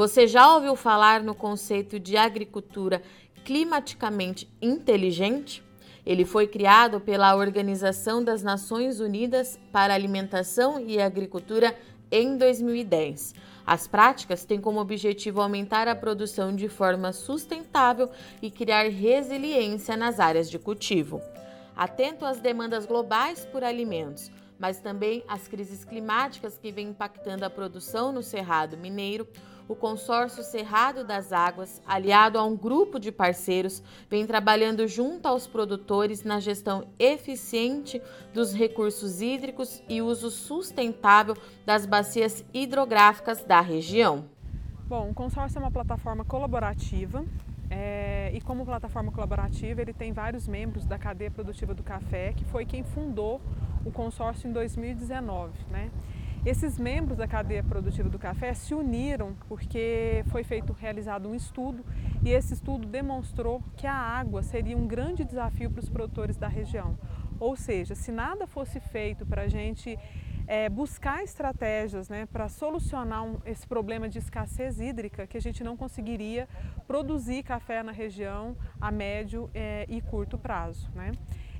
Você 0.00 0.26
já 0.26 0.54
ouviu 0.54 0.74
falar 0.76 1.22
no 1.22 1.34
conceito 1.34 2.00
de 2.00 2.16
agricultura 2.16 3.02
climaticamente 3.44 4.48
inteligente? 4.62 5.62
Ele 6.06 6.24
foi 6.24 6.46
criado 6.46 6.98
pela 7.02 7.36
Organização 7.36 8.24
das 8.24 8.42
Nações 8.42 8.98
Unidas 8.98 9.60
para 9.70 9.92
Alimentação 9.92 10.80
e 10.80 10.98
Agricultura 10.98 11.76
em 12.10 12.38
2010. 12.38 13.34
As 13.66 13.86
práticas 13.86 14.42
têm 14.42 14.58
como 14.58 14.80
objetivo 14.80 15.42
aumentar 15.42 15.86
a 15.86 15.94
produção 15.94 16.56
de 16.56 16.66
forma 16.66 17.12
sustentável 17.12 18.08
e 18.40 18.50
criar 18.50 18.88
resiliência 18.88 19.98
nas 19.98 20.18
áreas 20.18 20.48
de 20.48 20.58
cultivo. 20.58 21.20
Atento 21.76 22.24
às 22.24 22.40
demandas 22.40 22.86
globais 22.86 23.44
por 23.44 23.62
alimentos, 23.62 24.32
mas 24.60 24.78
também 24.78 25.24
às 25.26 25.48
crises 25.48 25.84
climáticas 25.84 26.58
que 26.58 26.70
vêm 26.70 26.90
impactando 26.90 27.44
a 27.44 27.50
produção 27.50 28.12
no 28.12 28.22
Cerrado 28.22 28.76
Mineiro, 28.76 29.26
o 29.66 29.74
consórcio 29.74 30.42
Cerrado 30.42 31.04
das 31.04 31.32
Águas, 31.32 31.80
aliado 31.86 32.36
a 32.36 32.44
um 32.44 32.56
grupo 32.56 32.98
de 32.98 33.10
parceiros, 33.10 33.82
vem 34.10 34.26
trabalhando 34.26 34.86
junto 34.86 35.26
aos 35.26 35.46
produtores 35.46 36.24
na 36.24 36.40
gestão 36.40 36.88
eficiente 36.98 38.02
dos 38.34 38.52
recursos 38.52 39.22
hídricos 39.22 39.82
e 39.88 40.02
uso 40.02 40.28
sustentável 40.28 41.36
das 41.64 41.86
bacias 41.86 42.44
hidrográficas 42.52 43.44
da 43.44 43.60
região. 43.60 44.24
Bom, 44.86 45.08
o 45.08 45.14
consórcio 45.14 45.58
é 45.58 45.62
uma 45.62 45.70
plataforma 45.70 46.24
colaborativa 46.24 47.24
é, 47.70 48.32
e 48.34 48.40
como 48.40 48.66
plataforma 48.66 49.12
colaborativa 49.12 49.80
ele 49.80 49.92
tem 49.92 50.12
vários 50.12 50.48
membros 50.48 50.84
da 50.84 50.98
cadeia 50.98 51.30
produtiva 51.30 51.72
do 51.72 51.84
café, 51.84 52.32
que 52.32 52.44
foi 52.44 52.66
quem 52.66 52.82
fundou 52.82 53.40
o 53.84 53.90
consórcio 53.90 54.48
em 54.48 54.52
2019, 54.52 55.52
né? 55.70 55.90
Esses 56.44 56.78
membros 56.78 57.18
da 57.18 57.28
cadeia 57.28 57.62
produtiva 57.62 58.08
do 58.08 58.18
café 58.18 58.54
se 58.54 58.74
uniram 58.74 59.34
porque 59.46 60.24
foi 60.28 60.42
feito 60.42 60.72
realizado 60.72 61.28
um 61.28 61.34
estudo 61.34 61.84
e 62.24 62.30
esse 62.30 62.54
estudo 62.54 62.86
demonstrou 62.86 63.62
que 63.76 63.86
a 63.86 63.94
água 63.94 64.42
seria 64.42 64.74
um 64.74 64.86
grande 64.86 65.22
desafio 65.22 65.70
para 65.70 65.80
os 65.80 65.88
produtores 65.90 66.38
da 66.38 66.48
região. 66.48 66.96
Ou 67.38 67.56
seja, 67.56 67.94
se 67.94 68.10
nada 68.10 68.46
fosse 68.46 68.80
feito 68.80 69.26
para 69.26 69.42
a 69.42 69.48
gente 69.48 69.98
é, 70.46 70.68
buscar 70.68 71.22
estratégias 71.22 72.08
né, 72.08 72.26
para 72.26 72.48
solucionar 72.48 73.22
um, 73.22 73.38
esse 73.44 73.66
problema 73.66 74.08
de 74.08 74.18
escassez 74.18 74.80
hídrica, 74.80 75.26
que 75.26 75.36
a 75.36 75.40
gente 75.40 75.62
não 75.62 75.76
conseguiria 75.76 76.48
produzir 76.86 77.42
café 77.42 77.82
na 77.82 77.92
região 77.92 78.56
a 78.80 78.90
médio 78.90 79.50
é, 79.54 79.84
e 79.88 80.00
curto 80.00 80.38
prazo. 80.38 80.90
Né? 80.94 81.12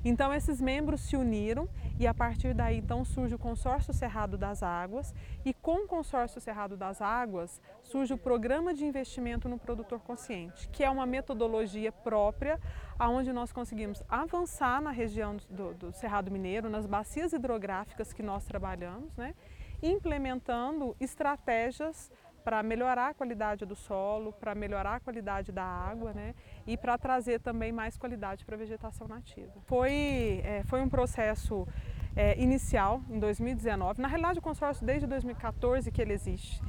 Então 0.03 0.33
esses 0.33 0.59
membros 0.59 1.01
se 1.01 1.15
uniram 1.15 1.69
e 1.99 2.07
a 2.07 2.13
partir 2.13 2.53
daí 2.53 2.77
então 2.77 3.05
surge 3.05 3.35
o 3.35 3.39
consórcio 3.39 3.93
Cerrado 3.93 4.37
das 4.37 4.63
Águas. 4.63 5.13
E 5.45 5.53
com 5.53 5.85
o 5.85 5.87
consórcio 5.87 6.41
Cerrado 6.41 6.75
das 6.75 7.01
Águas 7.01 7.61
surge 7.83 8.13
o 8.13 8.17
programa 8.17 8.73
de 8.73 8.85
investimento 8.85 9.47
no 9.47 9.59
produtor 9.59 9.99
consciente, 9.99 10.67
que 10.69 10.83
é 10.83 10.89
uma 10.89 11.05
metodologia 11.05 11.91
própria 11.91 12.59
aonde 12.97 13.31
nós 13.31 13.51
conseguimos 13.51 14.03
avançar 14.09 14.81
na 14.81 14.91
região 14.91 15.37
do, 15.49 15.73
do 15.73 15.91
Cerrado 15.91 16.31
Mineiro, 16.31 16.69
nas 16.69 16.85
bacias 16.85 17.33
hidrográficas 17.33 18.13
que 18.13 18.23
nós 18.23 18.45
trabalhamos, 18.45 19.15
né, 19.15 19.35
implementando 19.81 20.95
estratégias 20.99 22.11
para 22.43 22.61
melhorar 22.63 23.09
a 23.09 23.13
qualidade 23.13 23.65
do 23.65 23.75
solo, 23.75 24.33
para 24.33 24.53
melhorar 24.55 24.95
a 24.95 24.99
qualidade 24.99 25.51
da 25.51 25.63
água 25.63 26.13
né, 26.13 26.33
e 26.65 26.77
para 26.77 26.97
trazer 26.97 27.39
também 27.39 27.71
mais 27.71 27.97
qualidade 27.97 28.45
para 28.45 28.55
a 28.55 28.57
vegetação 28.57 29.07
nativa. 29.07 29.53
Foi, 29.65 30.41
é, 30.43 30.63
foi 30.65 30.81
um 30.81 30.89
processo 30.89 31.67
é, 32.15 32.39
inicial 32.41 33.01
em 33.09 33.19
2019, 33.19 34.01
na 34.01 34.07
realidade 34.07 34.39
o 34.39 34.41
consórcio 34.41 34.85
desde 34.85 35.07
2014 35.07 35.91
que 35.91 36.01
ele 36.01 36.13
existe. 36.13 36.61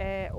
É, 0.00 0.30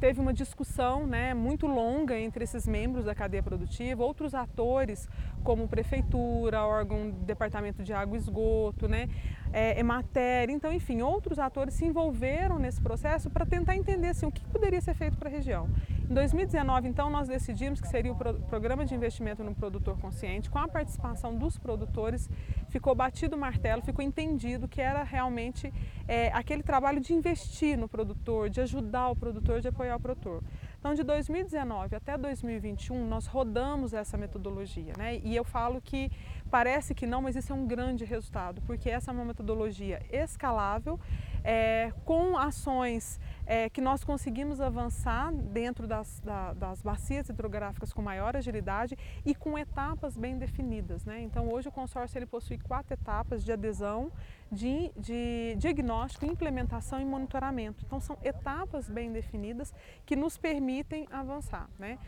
teve 0.00 0.18
uma 0.18 0.32
discussão 0.32 1.06
né, 1.06 1.34
muito 1.34 1.66
longa 1.66 2.18
entre 2.18 2.42
esses 2.42 2.66
membros 2.66 3.04
da 3.04 3.14
cadeia 3.14 3.42
produtiva, 3.42 4.02
outros 4.02 4.34
atores 4.34 5.06
como 5.42 5.68
prefeitura, 5.68 6.64
órgão, 6.64 7.10
departamento 7.10 7.82
de 7.82 7.92
água 7.92 8.16
e 8.16 8.20
esgoto, 8.20 8.88
né, 8.88 9.10
é, 9.52 9.78
Emater, 9.78 10.48
então 10.48 10.72
enfim, 10.72 11.02
outros 11.02 11.38
atores 11.38 11.74
se 11.74 11.84
envolveram 11.84 12.58
nesse 12.58 12.80
processo 12.80 13.28
para 13.28 13.44
tentar 13.44 13.76
entender 13.76 14.08
assim, 14.08 14.24
o 14.24 14.32
que 14.32 14.42
poderia 14.46 14.80
ser 14.80 14.94
feito 14.94 15.18
para 15.18 15.28
a 15.28 15.32
região. 15.32 15.68
Em 16.08 16.12
2019, 16.12 16.86
então, 16.86 17.08
nós 17.08 17.28
decidimos 17.28 17.80
que 17.80 17.88
seria 17.88 18.12
o 18.12 18.14
programa 18.14 18.84
de 18.84 18.94
investimento 18.94 19.42
no 19.42 19.54
produtor 19.54 19.98
consciente, 19.98 20.50
com 20.50 20.58
a 20.58 20.68
participação 20.68 21.34
dos 21.34 21.58
produtores, 21.58 22.28
ficou 22.68 22.94
batido 22.94 23.36
o 23.36 23.38
martelo, 23.38 23.80
ficou 23.80 24.04
entendido 24.04 24.68
que 24.68 24.82
era 24.82 25.02
realmente 25.02 25.72
é, 26.06 26.30
aquele 26.32 26.62
trabalho 26.62 27.00
de 27.00 27.14
investir 27.14 27.78
no 27.78 27.88
produtor, 27.88 28.50
de 28.50 28.60
ajudar 28.60 29.08
o 29.08 29.16
produtor, 29.16 29.62
de 29.62 29.68
apoiar 29.68 29.96
o 29.96 30.00
produtor. 30.00 30.42
Então, 30.78 30.92
de 30.92 31.02
2019 31.02 31.96
até 31.96 32.18
2021, 32.18 33.08
nós 33.08 33.26
rodamos 33.26 33.94
essa 33.94 34.18
metodologia, 34.18 34.92
né? 34.98 35.18
E 35.24 35.34
eu 35.34 35.42
falo 35.42 35.80
que 35.80 36.12
parece 36.50 36.94
que 36.94 37.06
não, 37.06 37.22
mas 37.22 37.34
isso 37.34 37.50
é 37.50 37.56
um 37.56 37.66
grande 37.66 38.04
resultado, 38.04 38.60
porque 38.66 38.90
essa 38.90 39.10
é 39.10 39.14
uma 39.14 39.24
metodologia 39.24 40.02
escalável, 40.12 41.00
é, 41.44 41.92
com 42.04 42.36
ações 42.38 43.20
é, 43.46 43.68
que 43.68 43.80
nós 43.80 44.02
conseguimos 44.02 44.60
avançar 44.60 45.30
dentro 45.30 45.86
das, 45.86 46.20
da, 46.20 46.54
das 46.54 46.80
bacias 46.80 47.28
hidrográficas 47.28 47.92
com 47.92 48.00
maior 48.00 48.34
agilidade 48.34 48.96
e 49.24 49.34
com 49.34 49.58
etapas 49.58 50.16
bem 50.16 50.38
definidas. 50.38 51.04
Né? 51.04 51.20
Então 51.20 51.48
hoje 51.52 51.68
o 51.68 51.72
consórcio 51.72 52.18
ele 52.18 52.26
possui 52.26 52.58
quatro 52.58 52.94
etapas 52.94 53.44
de 53.44 53.52
adesão, 53.52 54.10
de, 54.50 54.90
de 54.96 55.54
diagnóstico, 55.58 56.24
implementação 56.24 56.98
e 57.00 57.04
monitoramento. 57.04 57.84
Então 57.86 58.00
são 58.00 58.16
etapas 58.22 58.88
bem 58.88 59.12
definidas 59.12 59.74
que 60.06 60.16
nos 60.16 60.38
permitem 60.38 61.06
avançar. 61.10 61.68
Né? 61.78 61.98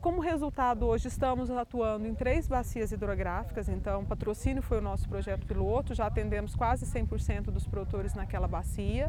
Como 0.00 0.20
resultado, 0.20 0.86
hoje 0.86 1.06
estamos 1.06 1.50
atuando 1.50 2.04
em 2.04 2.12
três 2.12 2.48
bacias 2.48 2.90
hidrográficas, 2.90 3.68
então 3.68 4.04
patrocínio 4.04 4.60
foi 4.60 4.78
o 4.78 4.80
nosso 4.80 5.08
projeto 5.08 5.46
piloto, 5.46 5.94
já 5.94 6.06
atendemos 6.06 6.56
quase 6.56 6.84
100% 6.84 7.42
dos 7.52 7.64
produtores 7.64 8.12
naquela 8.12 8.48
bacia. 8.48 9.08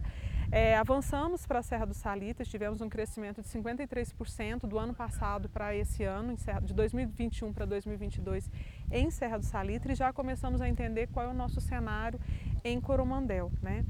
É, 0.52 0.78
avançamos 0.78 1.48
para 1.48 1.58
a 1.58 1.64
Serra 1.64 1.86
do 1.86 1.96
Salitre, 1.96 2.48
tivemos 2.48 2.82
um 2.82 2.90
crescimento 2.90 3.42
de 3.42 3.48
53% 3.48 4.68
do 4.68 4.78
ano 4.78 4.94
passado 4.94 5.50
para 5.50 5.76
esse 5.76 6.04
ano, 6.04 6.36
de 6.62 6.74
2021 6.76 7.52
para 7.52 7.66
2022 7.66 8.48
em 8.92 9.10
Serra 9.10 9.40
do 9.40 9.46
Salitre 9.46 9.94
e 9.94 9.96
já 9.96 10.14
começamos 10.14 10.62
a 10.62 10.70
entender 10.70 11.08
qual 11.08 11.26
é 11.26 11.30
o 11.30 11.34
nosso 11.34 11.60
cenário 11.60 12.20
em 12.64 12.80
Coromandel. 12.80 13.52
Né? 13.60 13.84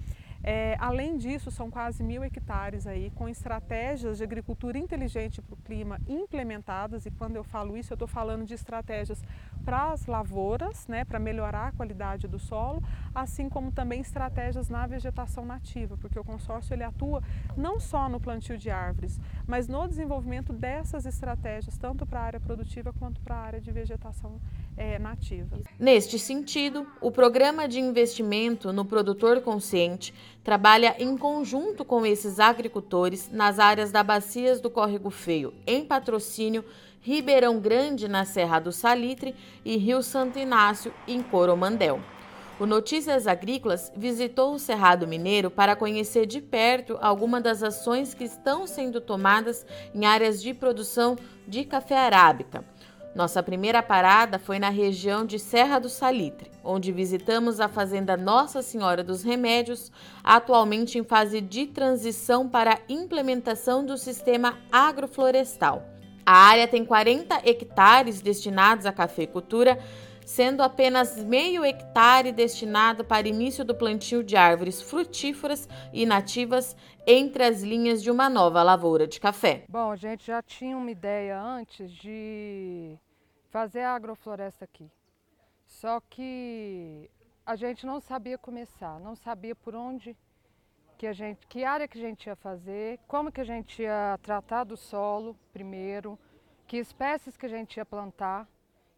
É, 0.44 0.78
além 0.80 1.18
disso, 1.18 1.52
são 1.52 1.70
quase 1.70 2.02
mil 2.02 2.24
hectares 2.24 2.88
aí 2.88 3.12
com 3.12 3.28
estratégias 3.28 4.18
de 4.18 4.24
agricultura 4.24 4.78
inteligente 4.78 5.42
para 5.42 5.54
o 5.54 5.58
clima 5.58 6.00
implementadas. 6.08 7.06
E 7.06 7.12
quando 7.12 7.36
eu 7.36 7.44
falo 7.44 7.78
isso, 7.78 7.92
eu 7.92 7.96
estou 7.96 8.08
falando 8.08 8.46
de 8.46 8.54
estratégias 8.54 9.22
para 9.69 9.91
as 9.91 10.07
lavouras, 10.07 10.88
né, 10.88 11.06
para 11.06 11.19
melhorar 11.19 11.68
a 11.68 11.72
qualidade 11.72 12.28
do 12.28 12.40
solo, 12.40 12.81
assim 13.13 13.47
como 13.47 13.72
também 13.72 14.02
estratégias 14.02 14.68
na 14.68 14.88
vegetação 14.88 15.46
nativa, 15.46 15.96
porque 15.96 16.18
o 16.18 16.24
consórcio 16.24 16.74
ele 16.74 16.84
atua 16.84 17.22
não 17.56 17.80
só 17.80 18.09
no 18.09 18.19
plantio 18.19 18.57
de 18.57 18.72
árvores, 18.72 19.19
mas 19.46 19.68
no 19.68 19.88
desenvolvimento 19.88 20.52
dessas 20.52 21.06
estratégias, 21.06 21.78
tanto 21.78 22.03
para 22.03 22.19
a 22.19 22.24
área 22.24 22.40
produtiva 22.40 22.91
quanto 22.97 23.22
para 23.22 23.35
a 23.35 23.41
área 23.41 23.62
de 23.62 23.72
vegetação 23.72 24.41
é, 24.75 24.97
nativa. 24.97 25.59
Neste 25.78 26.18
sentido, 26.18 26.88
o 27.00 27.12
programa 27.12 27.68
de 27.68 27.80
investimento 27.80 28.74
no 28.74 28.84
produtor 28.84 29.40
consciente 29.41 30.16
trabalha 30.44 30.96
em 30.97 31.16
conjunto 31.16 31.86
com 31.86 32.03
esses 32.07 32.40
agricultores 32.40 33.30
nas 33.31 33.59
áreas 33.59 33.91
da 33.91 34.01
Bacias 34.01 34.59
do 34.59 34.68
Córrego 34.72 35.12
Feio, 35.12 35.53
em 35.68 35.86
patrocínio 35.86 36.66
Ribeirão 37.02 37.60
Grande, 37.60 38.08
na 38.08 38.26
Serra 38.26 38.60
do 38.60 38.72
Salitre, 38.72 39.36
e 39.64 39.78
Rio 39.78 40.04
Santo 40.04 40.38
Inácio, 40.38 40.94
em 41.08 41.22
Coromandel. 41.22 42.02
O 42.60 42.66
Notícias 42.66 43.26
Agrícolas 43.26 43.90
visitou 43.96 44.54
o 44.54 44.60
Cerrado 44.60 45.07
Mineiro 45.07 45.50
para 45.50 45.78
conhecer 45.78 46.25
de 46.25 46.42
perto 46.42 46.98
algumas 47.00 47.42
das 47.42 47.63
ações 47.63 48.13
que 48.13 48.25
estão 48.25 48.68
sendo 48.68 49.00
tomadas 49.00 49.66
em 49.96 50.06
áreas 50.06 50.42
de 50.42 50.54
produção 50.54 51.18
de 51.48 51.63
café 51.63 51.98
arábica. 51.98 52.66
Nossa 53.16 53.42
primeira 53.42 53.81
parada 53.81 54.38
foi 54.38 54.60
na 54.60 54.69
região 54.69 55.25
de 55.25 55.40
Serra 55.40 55.80
do 55.80 55.88
Salitre, 55.88 56.51
onde 56.62 56.92
visitamos 56.92 57.62
a 57.62 57.69
fazenda 57.69 58.18
Nossa 58.18 58.62
Senhora 58.62 59.04
dos 59.04 59.24
Remédios, 59.24 59.90
atualmente 60.22 60.98
em 60.98 61.04
fase 61.04 61.40
de 61.40 61.66
transição 61.66 62.48
para 62.48 62.74
a 62.74 62.80
implementação 62.90 63.86
do 63.86 63.98
sistema 63.98 64.57
agroflorestal. 64.69 65.99
A 66.31 66.34
área 66.34 66.68
tem 66.68 66.86
40 66.86 67.42
hectares 67.44 68.22
destinados 68.22 68.86
à 68.86 68.94
cafeicultura, 68.94 69.80
sendo 70.24 70.62
apenas 70.62 71.18
meio 71.18 71.66
hectare 71.66 72.31
destinado 72.31 73.04
para 73.04 73.28
início 73.28 73.66
do 73.66 73.74
plantio 73.74 74.24
de 74.24 74.38
árvores 74.38 74.80
frutíferas 74.80 75.68
e 75.92 76.06
nativas 76.06 76.78
entre 77.08 77.44
as 77.44 77.64
linhas 77.64 78.04
de 78.04 78.12
uma 78.12 78.30
nova 78.30 78.62
lavoura 78.62 79.08
de 79.08 79.20
café. 79.20 79.64
Bom, 79.68 79.92
a 79.92 79.96
gente 79.96 80.28
já 80.28 80.40
tinha 80.44 80.78
uma 80.78 80.92
ideia 80.92 81.42
antes 81.42 81.90
de 81.90 82.96
fazer 83.50 83.82
a 83.82 83.96
agrofloresta 83.96 84.66
aqui. 84.66 84.88
Só 85.66 86.00
que 86.00 87.10
a 87.44 87.56
gente 87.56 87.88
não 87.88 88.00
sabia 88.00 88.38
começar, 88.38 89.00
não 89.00 89.16
sabia 89.16 89.56
por 89.56 89.74
onde 89.74 90.16
que 91.00 91.07
a 91.07 91.13
gente, 91.13 91.48
que 91.48 91.63
área 91.63 91.88
que 91.88 91.98
a 91.98 92.01
gente 92.01 92.28
ia 92.28 92.36
fazer, 92.36 93.00
como 93.07 93.31
que 93.31 93.40
a 93.40 93.46
gente 93.46 93.81
ia 93.81 94.19
tratar 94.22 94.66
do 94.66 94.75
solo 94.75 95.34
primeiro, 95.54 96.19
que 96.68 96.75
espécies 96.75 97.38
que 97.38 97.46
a 97.46 97.50
gente 97.50 97.78
ia 97.78 97.86
plantar, 97.86 98.46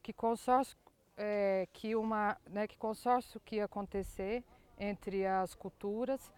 que 0.01 0.11
consórcio 0.11 0.75
é, 1.15 1.67
que 1.71 1.95
uma, 1.95 2.35
né, 2.49 2.65
que 2.65 2.75
consórcio 2.75 3.39
que 3.41 3.57
ia 3.57 3.65
acontecer 3.65 4.43
entre 4.79 5.27
as 5.27 5.53
culturas. 5.53 6.33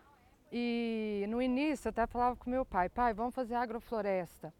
E 0.51 1.25
no 1.29 1.41
início 1.41 1.87
eu 1.87 1.91
até 1.91 2.05
falava 2.07 2.35
com 2.35 2.49
meu 2.49 2.65
pai, 2.65 2.89
pai, 2.89 3.13
vamos 3.13 3.33
fazer 3.33 3.55
agrofloresta. 3.55 4.53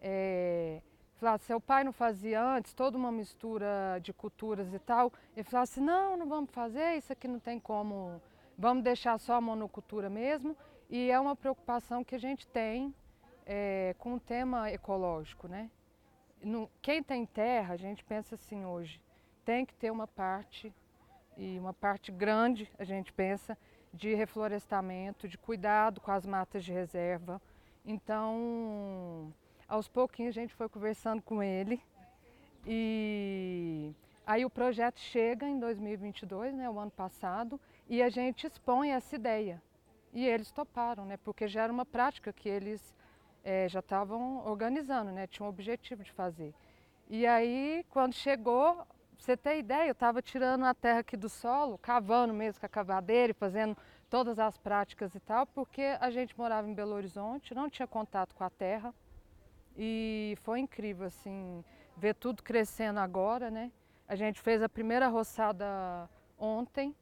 É, 0.00 0.80
falava, 1.16 1.38
seu 1.38 1.60
pai 1.60 1.82
não 1.82 1.92
fazia 1.92 2.40
antes 2.40 2.72
toda 2.72 2.96
uma 2.96 3.10
mistura 3.10 3.98
de 4.00 4.12
culturas 4.12 4.72
e 4.72 4.78
tal. 4.78 5.12
Ele 5.36 5.42
falava 5.42 5.64
assim, 5.64 5.80
não, 5.80 6.16
não 6.16 6.28
vamos 6.28 6.52
fazer, 6.52 6.98
isso 6.98 7.12
aqui 7.12 7.26
não 7.26 7.40
tem 7.40 7.58
como 7.58 8.22
Vamos 8.58 8.82
deixar 8.82 9.18
só 9.18 9.34
a 9.34 9.40
monocultura 9.40 10.08
mesmo 10.08 10.56
e 10.88 11.10
é 11.10 11.20
uma 11.20 11.36
preocupação 11.36 12.02
que 12.02 12.14
a 12.14 12.18
gente 12.18 12.46
tem 12.46 12.94
é, 13.44 13.94
com 13.98 14.14
o 14.14 14.20
tema 14.20 14.70
ecológico, 14.70 15.46
né? 15.46 15.70
No, 16.42 16.70
quem 16.80 17.02
tem 17.02 17.26
terra, 17.26 17.74
a 17.74 17.76
gente 17.76 18.02
pensa 18.04 18.34
assim 18.34 18.64
hoje, 18.64 19.00
tem 19.44 19.66
que 19.66 19.74
ter 19.74 19.90
uma 19.90 20.06
parte, 20.06 20.72
e 21.36 21.58
uma 21.58 21.74
parte 21.74 22.10
grande, 22.10 22.70
a 22.78 22.84
gente 22.84 23.12
pensa, 23.12 23.58
de 23.92 24.14
reflorestamento, 24.14 25.28
de 25.28 25.38
cuidado 25.38 26.00
com 26.00 26.10
as 26.10 26.26
matas 26.26 26.64
de 26.64 26.72
reserva. 26.72 27.40
Então, 27.84 29.32
aos 29.68 29.88
pouquinhos 29.88 30.36
a 30.36 30.40
gente 30.40 30.54
foi 30.54 30.68
conversando 30.68 31.22
com 31.22 31.42
ele 31.42 31.80
e 32.66 33.92
aí 34.26 34.44
o 34.44 34.50
projeto 34.50 34.98
chega 34.98 35.46
em 35.46 35.58
2022, 35.58 36.54
né, 36.54 36.68
o 36.68 36.78
ano 36.78 36.90
passado, 36.90 37.60
e 37.88 38.02
a 38.02 38.08
gente 38.08 38.46
expõe 38.46 38.90
essa 38.90 39.14
ideia. 39.14 39.62
E 40.12 40.26
eles 40.26 40.50
toparam, 40.50 41.04
né? 41.04 41.16
Porque 41.18 41.46
já 41.46 41.62
era 41.62 41.72
uma 41.72 41.84
prática 41.84 42.32
que 42.32 42.48
eles 42.48 42.94
é, 43.44 43.68
já 43.68 43.80
estavam 43.80 44.44
organizando, 44.46 45.12
né? 45.12 45.26
Tinham 45.26 45.46
um 45.46 45.50
objetivo 45.50 46.02
de 46.02 46.10
fazer. 46.12 46.54
E 47.08 47.26
aí, 47.26 47.84
quando 47.90 48.14
chegou, 48.14 48.84
você 49.18 49.36
ter 49.36 49.58
ideia, 49.58 49.88
eu 49.88 49.92
estava 49.92 50.20
tirando 50.20 50.64
a 50.64 50.74
terra 50.74 51.00
aqui 51.00 51.16
do 51.16 51.28
solo, 51.28 51.78
cavando 51.78 52.34
mesmo 52.34 52.60
com 52.60 52.66
a 52.66 52.68
cavadeira 52.68 53.30
e 53.30 53.34
fazendo 53.34 53.76
todas 54.10 54.38
as 54.38 54.56
práticas 54.58 55.14
e 55.14 55.20
tal, 55.20 55.46
porque 55.46 55.96
a 56.00 56.10
gente 56.10 56.36
morava 56.36 56.68
em 56.68 56.74
Belo 56.74 56.94
Horizonte, 56.94 57.54
não 57.54 57.68
tinha 57.68 57.86
contato 57.86 58.34
com 58.34 58.44
a 58.44 58.50
terra. 58.50 58.94
E 59.76 60.36
foi 60.42 60.60
incrível, 60.60 61.06
assim, 61.06 61.64
ver 61.96 62.14
tudo 62.14 62.42
crescendo 62.42 62.98
agora, 62.98 63.50
né? 63.50 63.70
A 64.08 64.14
gente 64.14 64.40
fez 64.40 64.62
a 64.62 64.68
primeira 64.68 65.08
roçada 65.08 66.08
ontem, 66.38 66.94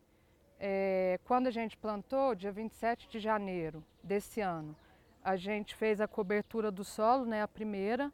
é, 0.66 1.20
quando 1.24 1.46
a 1.46 1.50
gente 1.50 1.76
plantou, 1.76 2.34
dia 2.34 2.50
27 2.50 3.06
de 3.06 3.18
janeiro 3.18 3.84
desse 4.02 4.40
ano, 4.40 4.74
a 5.22 5.36
gente 5.36 5.74
fez 5.74 6.00
a 6.00 6.08
cobertura 6.08 6.70
do 6.70 6.82
solo, 6.82 7.26
né, 7.26 7.42
a 7.42 7.48
primeira, 7.48 8.10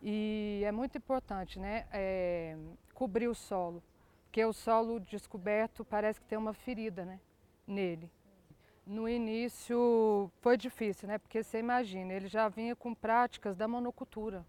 e 0.00 0.62
é 0.64 0.72
muito 0.72 0.96
importante 0.96 1.58
né, 1.58 1.86
é, 1.92 2.56
cobrir 2.94 3.28
o 3.28 3.34
solo, 3.34 3.82
porque 4.24 4.42
o 4.42 4.50
solo 4.50 4.98
descoberto 4.98 5.84
parece 5.84 6.18
que 6.18 6.26
tem 6.26 6.38
uma 6.38 6.54
ferida 6.54 7.04
né, 7.04 7.20
nele. 7.66 8.10
No 8.86 9.06
início 9.06 10.32
foi 10.40 10.56
difícil, 10.56 11.06
né, 11.06 11.18
porque 11.18 11.42
você 11.42 11.58
imagina, 11.58 12.14
ele 12.14 12.28
já 12.28 12.48
vinha 12.48 12.74
com 12.74 12.94
práticas 12.94 13.58
da 13.58 13.68
monocultura. 13.68 14.42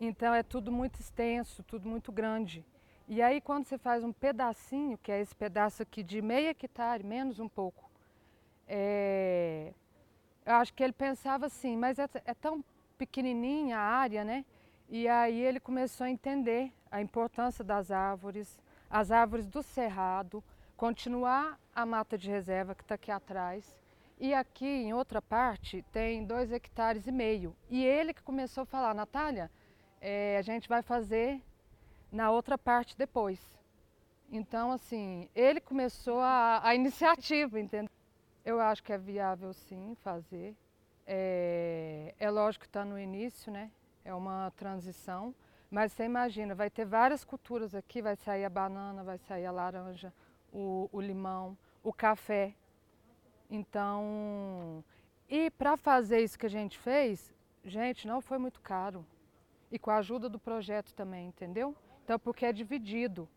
Então 0.00 0.32
é 0.32 0.42
tudo 0.42 0.72
muito 0.72 1.00
extenso, 1.00 1.62
tudo 1.64 1.86
muito 1.86 2.10
grande. 2.10 2.64
E 3.12 3.20
aí 3.20 3.40
quando 3.40 3.64
você 3.66 3.76
faz 3.76 4.04
um 4.04 4.12
pedacinho, 4.12 4.96
que 4.96 5.10
é 5.10 5.20
esse 5.20 5.34
pedaço 5.34 5.82
aqui 5.82 6.00
de 6.00 6.22
meio 6.22 6.50
hectare, 6.50 7.02
menos 7.02 7.40
um 7.40 7.48
pouco, 7.48 7.90
é... 8.68 9.74
eu 10.46 10.54
acho 10.54 10.72
que 10.72 10.84
ele 10.84 10.92
pensava 10.92 11.46
assim, 11.46 11.76
mas 11.76 11.98
é, 11.98 12.08
é 12.24 12.32
tão 12.34 12.64
pequenininha 12.96 13.76
a 13.78 13.82
área, 13.82 14.22
né? 14.22 14.44
E 14.88 15.08
aí 15.08 15.42
ele 15.42 15.58
começou 15.58 16.04
a 16.04 16.10
entender 16.10 16.72
a 16.88 17.02
importância 17.02 17.64
das 17.64 17.90
árvores, 17.90 18.60
as 18.88 19.10
árvores 19.10 19.48
do 19.48 19.60
cerrado, 19.60 20.40
continuar 20.76 21.58
a 21.74 21.84
mata 21.84 22.16
de 22.16 22.30
reserva 22.30 22.76
que 22.76 22.82
está 22.82 22.94
aqui 22.94 23.10
atrás. 23.10 23.76
E 24.20 24.32
aqui 24.32 24.68
em 24.68 24.94
outra 24.94 25.20
parte 25.20 25.84
tem 25.90 26.24
dois 26.24 26.52
hectares 26.52 27.08
e 27.08 27.12
meio. 27.12 27.56
E 27.68 27.84
ele 27.84 28.14
que 28.14 28.22
começou 28.22 28.62
a 28.62 28.66
falar, 28.66 28.94
Natália, 28.94 29.50
é, 30.00 30.36
a 30.38 30.42
gente 30.42 30.68
vai 30.68 30.80
fazer 30.80 31.42
na 32.10 32.30
outra 32.30 32.58
parte 32.58 32.96
depois. 32.96 33.40
Então, 34.30 34.70
assim, 34.70 35.28
ele 35.34 35.60
começou 35.60 36.20
a, 36.20 36.60
a 36.62 36.74
iniciativa, 36.74 37.58
entendeu? 37.58 37.90
Eu 38.44 38.60
acho 38.60 38.82
que 38.82 38.92
é 38.92 38.98
viável 38.98 39.52
sim 39.52 39.94
fazer. 39.96 40.56
É, 41.06 42.14
é 42.18 42.30
lógico 42.30 42.62
que 42.62 42.68
está 42.68 42.84
no 42.84 42.98
início, 42.98 43.52
né? 43.52 43.70
É 44.04 44.14
uma 44.14 44.52
transição. 44.56 45.34
Mas 45.70 45.92
você 45.92 46.04
imagina, 46.04 46.54
vai 46.54 46.70
ter 46.70 46.84
várias 46.84 47.24
culturas 47.24 47.74
aqui, 47.74 48.00
vai 48.02 48.16
sair 48.16 48.44
a 48.44 48.50
banana, 48.50 49.04
vai 49.04 49.18
sair 49.18 49.46
a 49.46 49.52
laranja, 49.52 50.12
o, 50.52 50.88
o 50.92 51.00
limão, 51.00 51.56
o 51.82 51.92
café. 51.92 52.54
Então, 53.48 54.84
e 55.28 55.50
para 55.50 55.76
fazer 55.76 56.20
isso 56.20 56.38
que 56.38 56.46
a 56.46 56.50
gente 56.50 56.78
fez, 56.78 57.32
gente, 57.64 58.06
não 58.06 58.20
foi 58.20 58.38
muito 58.38 58.60
caro. 58.60 59.04
E 59.70 59.78
com 59.78 59.90
a 59.90 59.98
ajuda 59.98 60.28
do 60.28 60.38
projeto 60.38 60.92
também, 60.94 61.28
entendeu? 61.28 61.74
Então, 62.10 62.18
porque 62.18 62.44
é 62.44 62.52
dividido. 62.52 63.28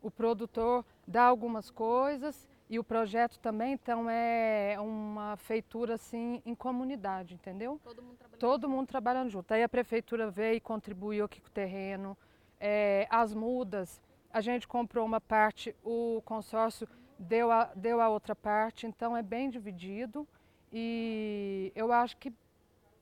O 0.00 0.08
produtor 0.08 0.84
dá 1.04 1.24
algumas 1.24 1.68
coisas 1.68 2.48
e 2.68 2.78
o 2.78 2.84
projeto 2.84 3.40
também, 3.40 3.72
então, 3.72 4.08
é 4.08 4.76
uma 4.78 5.36
feitura 5.36 5.94
assim 5.94 6.40
em 6.46 6.54
comunidade, 6.54 7.34
entendeu? 7.34 7.80
Todo 7.82 8.00
mundo 8.00 8.16
trabalhando, 8.16 8.38
Todo 8.38 8.68
mundo 8.68 8.86
trabalhando 8.86 9.30
junto. 9.30 9.52
Aí 9.52 9.64
a 9.64 9.68
prefeitura 9.68 10.30
veio 10.30 10.54
e 10.54 10.60
contribuiu 10.60 11.24
aqui 11.24 11.40
com 11.40 11.48
o 11.48 11.50
terreno. 11.50 12.16
É, 12.60 13.08
as 13.10 13.34
mudas, 13.34 14.00
a 14.32 14.40
gente 14.40 14.68
comprou 14.68 15.04
uma 15.04 15.20
parte, 15.20 15.74
o 15.82 16.22
consórcio 16.24 16.86
deu 17.18 17.50
a, 17.50 17.64
deu 17.74 18.00
a 18.00 18.08
outra 18.08 18.36
parte, 18.36 18.86
então 18.86 19.16
é 19.16 19.22
bem 19.22 19.50
dividido. 19.50 20.24
E 20.72 21.72
eu 21.74 21.90
acho 21.90 22.16
que 22.16 22.32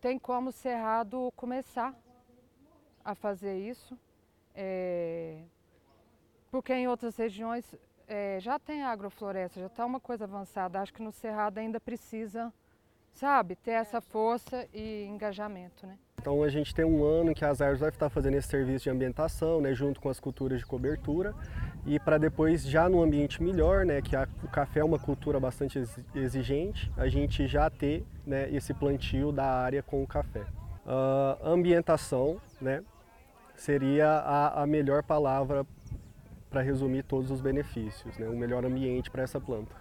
tem 0.00 0.18
como 0.18 0.48
o 0.48 0.52
Cerrado 0.52 1.30
começar 1.36 1.94
a 3.04 3.14
fazer 3.14 3.58
isso. 3.58 3.94
É, 4.60 5.36
porque 6.50 6.74
em 6.74 6.88
outras 6.88 7.16
regiões 7.16 7.64
é, 8.08 8.40
já 8.40 8.58
tem 8.58 8.82
agrofloresta, 8.82 9.60
já 9.60 9.66
está 9.66 9.86
uma 9.86 10.00
coisa 10.00 10.24
avançada. 10.24 10.80
Acho 10.80 10.92
que 10.92 11.00
no 11.00 11.12
Cerrado 11.12 11.58
ainda 11.58 11.78
precisa, 11.78 12.52
sabe, 13.12 13.54
ter 13.54 13.70
essa 13.70 14.00
força 14.00 14.66
e 14.74 15.04
engajamento, 15.04 15.86
né? 15.86 15.96
Então 16.20 16.42
a 16.42 16.48
gente 16.48 16.74
tem 16.74 16.84
um 16.84 17.04
ano 17.04 17.32
que 17.32 17.44
as 17.44 17.60
árvores 17.60 17.78
vai 17.78 17.90
estar 17.90 18.10
fazendo 18.10 18.34
esse 18.34 18.48
serviço 18.48 18.82
de 18.82 18.90
ambientação, 18.90 19.60
né, 19.60 19.72
junto 19.72 20.00
com 20.00 20.08
as 20.08 20.18
culturas 20.18 20.58
de 20.58 20.66
cobertura, 20.66 21.32
e 21.86 22.00
para 22.00 22.18
depois 22.18 22.64
já 22.64 22.88
no 22.88 23.00
ambiente 23.00 23.40
melhor, 23.40 23.86
né, 23.86 24.02
que 24.02 24.16
a, 24.16 24.26
o 24.42 24.48
café 24.48 24.80
é 24.80 24.84
uma 24.84 24.98
cultura 24.98 25.38
bastante 25.38 25.80
exigente, 26.16 26.90
a 26.96 27.06
gente 27.08 27.46
já 27.46 27.70
ter 27.70 28.04
né, 28.26 28.50
esse 28.50 28.74
plantio 28.74 29.30
da 29.30 29.44
área 29.44 29.84
com 29.84 30.02
o 30.02 30.06
café. 30.08 30.44
Uh, 30.84 31.46
ambientação, 31.46 32.40
né, 32.60 32.82
seria 33.58 34.08
a, 34.08 34.62
a 34.62 34.66
melhor 34.66 35.02
palavra 35.02 35.66
para 36.48 36.62
resumir 36.62 37.02
todos 37.02 37.30
os 37.30 37.40
benefícios, 37.40 38.16
né? 38.16 38.28
o 38.28 38.36
melhor 38.36 38.64
ambiente 38.64 39.10
para 39.10 39.22
essa 39.22 39.40
planta. 39.40 39.74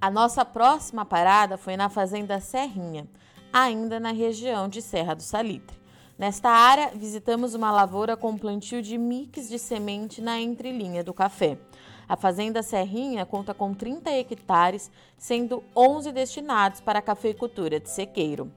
A 0.00 0.10
nossa 0.10 0.44
próxima 0.44 1.04
parada 1.04 1.56
foi 1.58 1.76
na 1.76 1.88
Fazenda 1.88 2.40
Serrinha, 2.40 3.06
ainda 3.52 3.98
na 3.98 4.12
região 4.12 4.68
de 4.68 4.80
Serra 4.80 5.14
do 5.14 5.22
Salitre. 5.22 5.78
Nesta 6.18 6.50
área, 6.50 6.90
visitamos 6.94 7.54
uma 7.54 7.72
lavoura 7.72 8.16
com 8.16 8.36
plantio 8.36 8.82
de 8.82 8.98
mix 8.98 9.48
de 9.48 9.58
semente 9.58 10.20
na 10.20 10.38
entrelinha 10.38 11.02
do 11.02 11.14
café. 11.14 11.58
A 12.06 12.16
Fazenda 12.16 12.62
Serrinha 12.62 13.24
conta 13.24 13.54
com 13.54 13.72
30 13.72 14.10
hectares, 14.10 14.90
sendo 15.16 15.64
11 15.74 16.12
destinados 16.12 16.80
para 16.80 16.98
a 16.98 17.02
cafeicultura 17.02 17.80
de 17.80 17.88
sequeiro. 17.88 18.52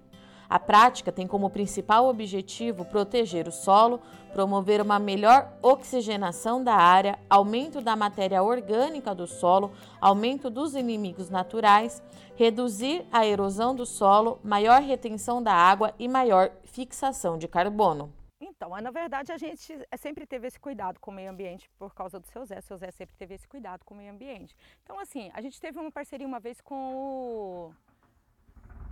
A 0.50 0.60
prática 0.60 1.12
tem 1.12 1.28
como 1.28 1.50
principal 1.50 2.08
objetivo 2.08 2.86
proteger 2.86 3.48
o 3.48 3.52
solo, 3.52 4.00
promover 4.34 4.82
uma 4.82 5.00
melhor 5.00 5.52
oxigenação 5.62 6.64
da 6.64 6.76
área, 6.76 7.18
aumento 7.30 7.82
da 7.82 7.96
matéria 7.96 8.44
orgânica 8.44 9.14
do 9.14 9.28
solo, 9.28 9.72
aumento 10.02 10.50
dos 10.50 10.76
inimigos 10.76 11.30
naturais, 11.30 12.02
reduzir 12.36 13.06
a 13.12 13.26
erosão 13.26 13.76
do 13.76 13.86
solo, 13.86 14.40
maior 14.44 14.82
retenção 14.82 15.42
da 15.42 15.54
água 15.54 15.94
e 16.00 16.08
maior 16.08 16.52
fixação 16.64 17.38
de 17.38 17.48
carbono. 17.48 18.12
Então, 18.40 18.70
na 18.82 18.92
verdade, 18.92 19.32
a 19.32 19.38
gente 19.38 19.78
sempre 19.98 20.26
teve 20.26 20.48
esse 20.48 20.60
cuidado 20.60 21.00
com 21.00 21.12
o 21.12 21.14
meio 21.14 21.30
ambiente 21.30 21.70
por 21.78 21.94
causa 21.94 22.20
do 22.20 22.28
seu 22.28 22.46
Zé. 22.46 22.60
O 22.60 22.62
seu 22.62 22.78
Zé 22.78 22.92
sempre 22.92 23.16
teve 23.16 23.36
esse 23.36 23.48
cuidado 23.48 23.84
com 23.86 23.94
o 23.94 23.98
meio 23.98 24.12
ambiente. 24.12 24.56
Então, 24.84 25.00
assim, 25.00 25.30
a 25.34 25.42
gente 25.42 25.60
teve 25.60 25.80
uma 25.80 25.92
parceria 25.92 26.28
uma 26.28 26.40
vez 26.40 26.60
com 26.60 26.96
o 26.96 27.74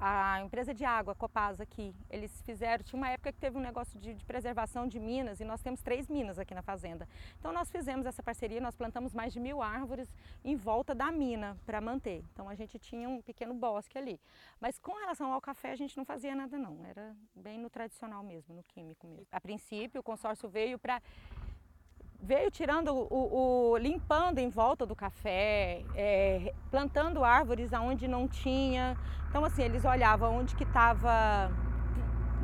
a 0.03 0.41
empresa 0.41 0.73
de 0.73 0.83
água, 0.83 1.13
Copasa 1.13 1.61
aqui, 1.61 1.93
eles 2.09 2.41
fizeram, 2.41 2.83
tinha 2.83 2.97
uma 2.97 3.09
época 3.09 3.31
que 3.31 3.37
teve 3.37 3.55
um 3.55 3.61
negócio 3.61 3.99
de, 3.99 4.15
de, 4.15 4.25
preservação 4.25 4.87
de 4.87 4.99
minas 4.99 5.39
e 5.39 5.45
nós 5.45 5.61
temos 5.61 5.83
três 5.83 6.09
minas 6.09 6.39
aqui 6.39 6.55
na 6.55 6.63
fazenda. 6.63 7.07
Então 7.39 7.53
nós 7.53 7.69
fizemos 7.69 8.07
essa 8.07 8.23
parceria, 8.23 8.59
nós 8.59 8.75
plantamos 8.75 9.13
mais 9.13 9.31
de 9.31 9.39
mil 9.39 9.61
árvores 9.61 10.11
em 10.43 10.55
volta 10.55 10.95
da 10.95 11.11
mina 11.11 11.55
para 11.67 11.79
manter. 11.79 12.23
Então 12.33 12.49
a 12.49 12.55
gente 12.55 12.79
tinha 12.79 13.07
um 13.07 13.21
pequeno 13.21 13.53
bosque 13.53 13.95
ali. 13.95 14.19
Mas 14.59 14.79
com 14.79 14.93
relação 14.93 15.31
ao 15.31 15.39
café 15.39 15.71
a 15.71 15.75
gente 15.75 15.95
não 15.95 16.03
fazia 16.03 16.33
nada 16.33 16.57
não, 16.57 16.83
era 16.83 17.15
bem 17.35 17.59
no 17.59 17.69
tradicional 17.69 18.23
mesmo, 18.23 18.55
no 18.55 18.63
químico 18.63 19.05
mesmo. 19.05 19.27
A 19.31 19.39
princípio 19.39 20.01
o 20.01 20.03
consórcio 20.03 20.49
veio 20.49 20.79
para 20.79 20.99
veio 22.21 22.51
tirando 22.51 22.93
o, 22.93 23.71
o, 23.71 23.77
limpando 23.77 24.37
em 24.37 24.49
volta 24.49 24.85
do 24.85 24.95
café, 24.95 25.83
é, 25.95 26.53
plantando 26.69 27.23
árvores 27.23 27.73
aonde 27.73 28.07
não 28.07 28.27
tinha. 28.27 28.95
Então 29.29 29.43
assim 29.43 29.63
eles 29.63 29.83
olhavam 29.83 30.37
onde 30.37 30.55
que 30.55 30.63
estava 30.63 31.51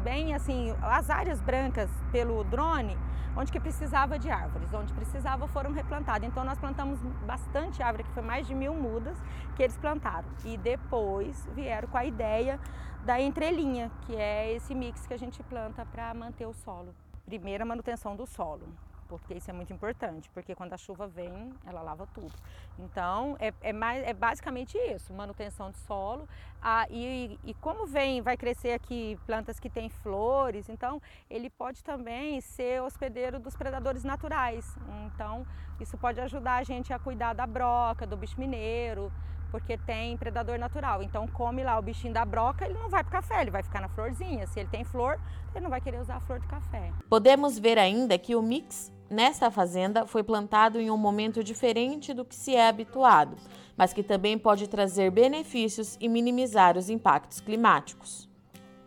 bem 0.03 0.33
assim 0.33 0.73
as 0.81 1.09
áreas 1.09 1.39
brancas 1.41 1.89
pelo 2.11 2.43
drone, 2.43 2.97
onde 3.35 3.51
que 3.51 3.59
precisava 3.59 4.17
de 4.17 4.31
árvores, 4.31 4.73
onde 4.73 4.91
precisava 4.93 5.47
foram 5.47 5.71
replantadas. 5.71 6.27
Então 6.27 6.43
nós 6.43 6.57
plantamos 6.57 6.99
bastante 7.25 7.83
árvore, 7.83 8.03
que 8.03 8.11
foi 8.11 8.23
mais 8.23 8.47
de 8.47 8.55
mil 8.55 8.73
mudas 8.73 9.15
que 9.55 9.61
eles 9.61 9.77
plantaram. 9.77 10.27
E 10.43 10.57
depois 10.57 11.47
vieram 11.53 11.87
com 11.87 11.97
a 11.97 12.05
ideia 12.05 12.59
da 13.05 13.21
entrelinha, 13.21 13.91
que 14.01 14.15
é 14.15 14.53
esse 14.53 14.73
mix 14.73 15.05
que 15.05 15.13
a 15.13 15.19
gente 15.19 15.43
planta 15.43 15.85
para 15.85 16.11
manter 16.15 16.47
o 16.47 16.53
solo. 16.53 16.95
Primeira 17.25 17.63
manutenção 17.63 18.15
do 18.15 18.25
solo 18.25 18.67
porque 19.07 19.33
isso 19.33 19.49
é 19.49 19.53
muito 19.53 19.73
importante, 19.73 20.29
porque 20.31 20.53
quando 20.53 20.73
a 20.73 20.77
chuva 20.77 21.07
vem, 21.07 21.51
ela 21.65 21.81
lava 21.81 22.07
tudo. 22.13 22.33
Então, 22.77 23.35
é, 23.39 23.53
é, 23.61 23.73
mais, 23.73 24.05
é 24.05 24.13
basicamente 24.13 24.77
isso, 24.77 25.13
manutenção 25.13 25.71
de 25.71 25.77
solo. 25.79 26.27
Ah, 26.61 26.85
e, 26.89 27.39
e 27.43 27.53
como 27.55 27.85
vem, 27.87 28.21
vai 28.21 28.37
crescer 28.37 28.73
aqui 28.73 29.17
plantas 29.25 29.59
que 29.59 29.69
têm 29.69 29.89
flores, 29.89 30.69
então 30.69 31.01
ele 31.29 31.49
pode 31.49 31.83
também 31.83 32.41
ser 32.41 32.81
hospedeiro 32.81 33.39
dos 33.39 33.55
predadores 33.55 34.03
naturais. 34.03 34.75
Então, 35.07 35.45
isso 35.79 35.97
pode 35.97 36.19
ajudar 36.19 36.55
a 36.55 36.63
gente 36.63 36.91
a 36.91 36.99
cuidar 36.99 37.33
da 37.33 37.47
broca, 37.47 38.05
do 38.05 38.17
bicho 38.17 38.39
mineiro, 38.39 39.11
porque 39.51 39.77
tem 39.77 40.17
predador 40.17 40.57
natural. 40.57 41.01
Então 41.01 41.27
come 41.27 41.63
lá 41.63 41.77
o 41.77 41.81
bichinho 41.81 42.13
da 42.13 42.25
broca, 42.25 42.65
ele 42.65 42.75
não 42.75 42.89
vai 42.89 43.03
para 43.03 43.09
o 43.09 43.11
café, 43.11 43.41
ele 43.41 43.51
vai 43.51 43.63
ficar 43.63 43.81
na 43.81 43.89
florzinha. 43.89 44.47
Se 44.47 44.59
ele 44.59 44.69
tem 44.69 44.83
flor, 44.83 45.19
ele 45.53 45.63
não 45.63 45.69
vai 45.69 45.81
querer 45.81 45.99
usar 45.99 46.15
a 46.15 46.19
flor 46.19 46.39
de 46.39 46.47
café. 46.47 46.91
Podemos 47.09 47.57
ver 47.57 47.77
ainda 47.77 48.17
que 48.17 48.35
o 48.35 48.41
mix 48.41 48.91
nesta 49.09 49.49
fazenda 49.49 50.05
foi 50.05 50.23
plantado 50.23 50.79
em 50.79 50.91
um 50.91 50.97
momento 50.97 51.43
diferente 51.43 52.13
do 52.13 52.25
que 52.25 52.35
se 52.35 52.55
é 52.55 52.67
habituado, 52.67 53.35
mas 53.75 53.93
que 53.93 54.03
também 54.03 54.37
pode 54.37 54.67
trazer 54.67 55.11
benefícios 55.11 55.97
e 55.99 56.09
minimizar 56.09 56.77
os 56.77 56.89
impactos 56.89 57.39
climáticos. 57.39 58.27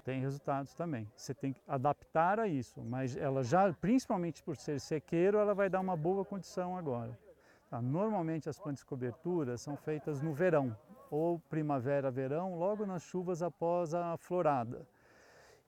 Tem 0.04 0.20
resultados 0.20 0.74
também. 0.74 1.06
Você 1.14 1.34
tem 1.34 1.52
que 1.52 1.60
adaptar 1.68 2.40
a 2.40 2.48
isso, 2.48 2.82
mas 2.82 3.16
ela 3.16 3.44
já, 3.44 3.72
principalmente 3.74 4.42
por 4.42 4.56
ser 4.56 4.80
sequeiro, 4.80 5.38
ela 5.38 5.54
vai 5.54 5.68
dar 5.68 5.80
uma 5.80 5.96
boa 5.96 6.24
condição 6.24 6.76
agora. 6.76 7.16
Tá? 7.70 7.80
Normalmente 7.80 8.48
as 8.48 8.58
plantas 8.58 8.80
de 8.80 8.86
cobertura 8.86 9.56
são 9.56 9.76
feitas 9.76 10.20
no 10.20 10.34
verão, 10.34 10.76
ou 11.08 11.38
primavera, 11.48 12.10
verão, 12.10 12.58
logo 12.58 12.84
nas 12.84 13.04
chuvas 13.04 13.42
após 13.42 13.94
a 13.94 14.16
florada. 14.16 14.84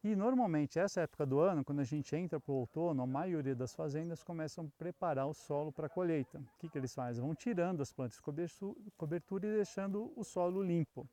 E 0.02 0.16
normalmente 0.16 0.80
essa 0.80 1.02
época 1.02 1.24
do 1.24 1.38
ano, 1.38 1.64
quando 1.64 1.78
a 1.78 1.84
gente 1.84 2.16
entra 2.16 2.40
para 2.40 2.50
o 2.50 2.56
outono, 2.56 3.04
a 3.04 3.06
maioria 3.06 3.54
das 3.54 3.72
fazendas 3.72 4.24
começam 4.24 4.64
a 4.64 4.68
preparar 4.76 5.28
o 5.28 5.32
solo 5.32 5.70
para 5.70 5.86
a 5.86 5.88
colheita. 5.88 6.38
O 6.38 6.58
que, 6.58 6.68
que 6.68 6.76
eles 6.76 6.92
fazem? 6.92 7.24
Vão 7.24 7.36
tirando 7.36 7.80
as 7.80 7.92
plantas 7.92 8.16
de 8.16 8.92
cobertura 8.96 9.46
e 9.46 9.52
deixando 9.54 10.12
o 10.16 10.24
solo 10.24 10.60
limpo. 10.60 11.08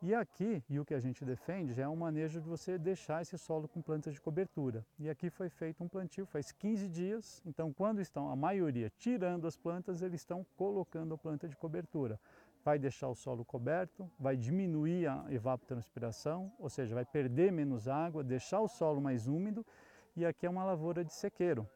E 0.00 0.14
aqui, 0.14 0.62
e 0.70 0.78
o 0.78 0.84
que 0.84 0.94
a 0.94 1.00
gente 1.00 1.24
defende, 1.24 1.74
já 1.74 1.82
é 1.82 1.88
um 1.88 1.96
manejo 1.96 2.40
de 2.40 2.48
você 2.48 2.78
deixar 2.78 3.20
esse 3.20 3.36
solo 3.36 3.66
com 3.66 3.82
plantas 3.82 4.14
de 4.14 4.20
cobertura. 4.20 4.86
E 4.98 5.10
aqui 5.10 5.28
foi 5.28 5.48
feito 5.48 5.82
um 5.82 5.88
plantio 5.88 6.24
faz 6.24 6.52
15 6.52 6.88
dias, 6.88 7.42
então 7.44 7.72
quando 7.72 8.00
estão 8.00 8.30
a 8.30 8.36
maioria 8.36 8.90
tirando 8.96 9.46
as 9.46 9.56
plantas, 9.56 10.00
eles 10.00 10.20
estão 10.20 10.46
colocando 10.56 11.14
a 11.14 11.18
planta 11.18 11.48
de 11.48 11.56
cobertura 11.56 12.18
vai 12.64 12.78
deixar 12.78 13.08
o 13.08 13.14
solo 13.14 13.46
coberto, 13.46 14.10
vai 14.18 14.36
diminuir 14.36 15.06
a 15.06 15.24
evapotranspiração, 15.30 16.52
ou 16.58 16.68
seja, 16.68 16.94
vai 16.94 17.04
perder 17.04 17.50
menos 17.50 17.88
água, 17.88 18.22
deixar 18.22 18.60
o 18.60 18.68
solo 18.68 19.00
mais 19.00 19.26
úmido 19.26 19.64
e 20.14 20.26
aqui 20.26 20.44
é 20.44 20.50
uma 20.50 20.64
lavoura 20.64 21.02
de 21.02 21.12
sequeiro. 21.12 21.66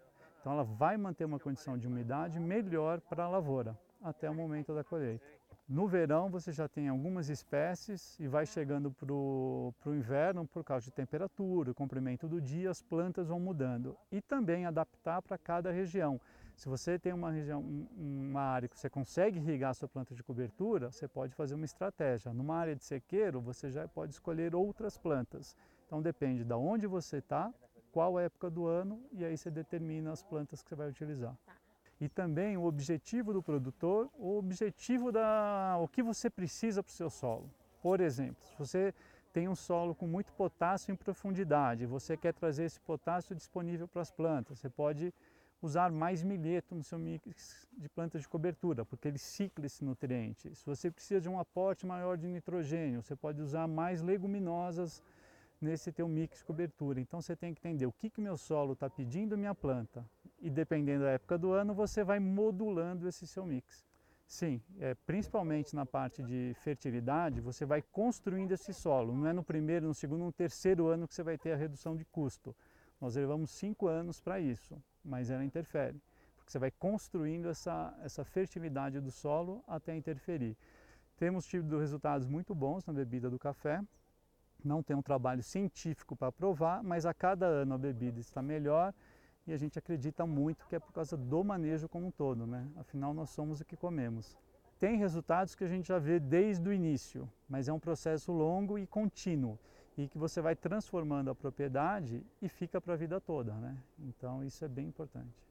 Então 0.41 0.53
ela 0.53 0.65
vai 0.65 0.99
manter 0.99 1.25
uma 1.25 1.39
condição 1.39 1.79
de 1.79 1.87
umidade 1.87 2.39
melhor 2.39 3.01
para 3.01 3.25
a 3.25 3.29
lavoura 3.29 3.79
até 4.03 4.29
o 4.29 4.35
momento 4.35 4.75
da 4.75 4.85
colheita. 4.85 5.25
No 5.69 5.87
verão 5.87 6.29
você 6.29 6.53
já 6.53 6.69
tem 6.69 6.89
algumas 6.89 7.29
espécies 7.29 8.19
e 8.19 8.27
vai 8.27 8.45
chegando 8.45 8.91
para 8.91 9.13
o 9.13 9.73
inverno 9.87 10.47
por 10.47 10.65
causa 10.65 10.85
de 10.85 10.91
temperatura, 10.91 11.73
comprimento 11.73 12.29
do 12.29 12.41
dia, 12.41 12.71
as 12.71 12.83
plantas 12.83 13.29
vão 13.29 13.39
mudando. 13.39 13.97
E 14.11 14.21
também 14.21 14.67
adaptar 14.67 15.23
para 15.23 15.39
cada 15.39 15.71
região. 15.71 16.21
Se 16.57 16.69
você 16.69 16.99
tem 16.99 17.13
uma 17.13 17.31
região, 17.31 17.61
uma 17.97 18.43
área 18.43 18.69
que 18.69 18.79
você 18.79 18.91
consegue 18.91 19.39
irrigar 19.39 19.71
a 19.71 19.75
sua 19.75 19.89
planta 19.89 20.15
de 20.15 20.23
cobertura, 20.23 20.91
você 20.91 21.09
pode 21.09 21.35
fazer 21.35 21.55
uma 21.55 21.65
estratégia. 21.65 22.33
Numa 22.33 22.57
área 22.57 22.77
de 22.77 22.85
sequeiro, 22.85 23.41
você 23.41 23.71
já 23.71 23.89
pode 23.89 24.13
escolher 24.13 24.55
outras 24.55 24.99
plantas. 24.99 25.57
Então 25.87 26.03
depende 26.03 26.45
de 26.45 26.55
onde 26.55 26.87
você 26.87 27.19
está, 27.19 27.53
qual 27.93 28.19
época 28.19 28.51
do 28.51 28.67
ano 28.67 29.03
e 29.13 29.25
aí 29.25 29.37
você 29.37 29.51
determina 29.51 30.13
as 30.13 30.23
plantas 30.23 30.63
que 30.63 30.69
você 30.69 30.75
vai 30.75 30.89
utilizar. 30.89 31.37
E 32.03 32.09
também 32.09 32.57
o 32.57 32.65
objetivo 32.65 33.33
do 33.33 33.41
produtor, 33.41 34.11
o 34.19 34.37
objetivo 34.37 35.13
da 35.13 35.79
o 35.81 35.87
que 35.87 36.03
você 36.03 36.29
precisa 36.29 36.83
para 36.83 36.91
o 36.91 36.93
seu 36.93 37.09
solo. 37.09 37.49
Por 37.81 38.01
exemplo, 38.01 38.45
se 38.45 38.59
você 38.59 38.93
tem 39.33 39.49
um 39.49 39.55
solo 39.55 39.95
com 39.95 40.09
muito 40.09 40.33
potássio 40.33 40.93
em 40.93 40.97
profundidade, 40.97 41.87
você 41.87 42.17
quer 42.17 42.35
trazer 42.35 42.65
esse 42.65 42.81
potássio 42.81 43.37
disponível 43.37 43.87
para 43.87 44.03
as 44.03 44.11
plantas, 44.11 44.59
você 44.59 44.69
pode 44.69 45.15
usar 45.63 45.93
mais 45.93 46.25
milheto 46.25 46.75
no 46.75 46.83
seu 46.83 46.99
mix 46.99 47.69
de 47.79 47.89
plantas 47.89 48.23
de 48.23 48.29
cobertura, 48.29 48.85
porque 48.85 49.07
ele 49.07 49.19
cicla 49.19 49.67
esse 49.67 49.85
nutriente. 49.85 50.53
Se 50.57 50.67
você 50.67 50.91
precisa 50.91 51.21
de 51.21 51.29
um 51.29 51.39
aporte 51.39 51.87
maior 51.87 52.19
de 52.19 52.27
nitrogênio, 52.27 53.01
você 53.01 53.15
pode 53.15 53.41
usar 53.41 53.69
mais 53.69 54.03
leguminosas 54.03 55.01
nesse 55.61 55.93
teu 55.93 56.09
mix 56.09 56.39
de 56.39 56.45
cobertura. 56.45 57.01
Então 57.01 57.23
você 57.23 57.37
tem 57.37 57.55
que 57.55 57.61
entender 57.61 57.87
o 57.87 57.93
que, 57.93 58.11
que 58.11 58.21
meu 58.21 58.37
solo 58.37 58.73
está 58.73 58.91
pedindo 58.91 59.39
minha 59.39 59.55
planta 59.55 60.05
e 60.43 60.51
dependendo 60.51 61.05
da 61.05 61.13
época 61.13 61.39
do 61.39 61.53
ano 61.53 61.73
você 61.73 62.05
vai 62.05 62.21
modulando 62.21 63.09
esse 63.09 63.27
seu 63.27 63.47
mix. 63.47 63.87
Sim, 64.27 64.61
é, 64.79 64.95
principalmente 64.95 65.75
na 65.75 65.87
parte 65.87 66.23
de 66.23 66.55
fertilidade, 66.57 67.41
você 67.41 67.65
vai 67.65 67.81
construindo 67.81 68.53
esse 68.53 68.75
solo. 68.75 69.17
Não 69.17 69.27
é 69.27 69.33
no 69.33 69.43
primeiro, 69.43 69.87
no 69.87 69.95
segundo, 69.95 70.25
no 70.25 70.33
terceiro 70.33 70.89
ano 70.89 71.09
que 71.09 71.15
você 71.15 71.23
vai 71.23 71.39
ter 71.39 71.53
a 71.53 71.57
redução 71.57 71.97
de 71.97 72.05
custo. 72.05 72.55
Nós 73.01 73.17
levamos 73.17 73.51
cinco 73.51 73.87
anos 73.87 74.21
para 74.21 74.41
isso 74.41 74.77
mas 75.05 75.31
ela 75.31 75.45
interfere, 75.45 76.01
porque 76.37 76.51
você 76.51 76.59
vai 76.59 76.71
construindo 76.71 77.49
essa, 77.49 77.95
essa 78.03 78.25
fertilidade 78.25 79.01
do 79.01 79.11
solo 79.11 79.63
até 79.67 79.95
interferir. 79.97 80.57
Temos 81.17 81.47
tido 81.47 81.79
resultados 81.79 82.27
muito 82.27 82.55
bons 82.55 82.85
na 82.85 82.93
bebida 82.93 83.29
do 83.29 83.39
café, 83.39 83.83
não 84.65 84.83
tem 84.83 84.95
um 84.97 85.03
trabalho 85.03 85.43
científico 85.43 86.15
para 86.15 86.31
provar, 86.31 86.83
mas 86.83 87.05
a 87.05 87.13
cada 87.13 87.47
ano 87.47 87.75
a 87.75 87.79
bebida 87.79 88.21
está 88.21 88.41
melhor 88.41 88.95
e 89.47 89.53
a 89.53 89.57
gente 89.57 89.79
acredita 89.79 90.27
muito 90.27 90.67
que 90.67 90.77
é 90.77 90.79
por 90.79 90.93
causa 90.93 91.17
do 91.17 91.43
manejo 91.43 91.89
como 91.89 92.07
um 92.07 92.11
todo, 92.11 92.47
né? 92.47 92.67
Afinal, 92.77 93.13
nós 93.13 93.31
somos 93.31 93.61
o 93.61 93.65
que 93.65 93.77
comemos. 93.77 94.37
Tem 94.79 94.97
resultados 94.97 95.55
que 95.55 95.65
a 95.65 95.69
gente 95.69 95.89
já 95.89 95.99
vê 95.99 96.19
desde 96.19 96.69
o 96.69 96.73
início, 96.73 97.29
mas 97.49 97.69
é 97.69 97.73
um 97.73 97.79
processo 97.79 98.33
longo 98.33 98.79
e 98.79 98.87
contínuo 98.87 99.59
e 99.97 100.09
que 100.09 100.19
você 100.19 100.41
vai 100.41 100.57
transformando 100.57 101.31
a 101.31 101.35
propriedade 101.35 102.23
e 102.41 102.49
fica 102.49 102.81
para 102.81 102.95
a 102.95 102.97
vida 102.97 103.21
toda, 103.21 103.53
né? 103.55 103.77
Então 103.99 104.43
isso 104.43 104.65
é 104.65 104.69
bem 104.69 104.87
importante. 104.87 105.43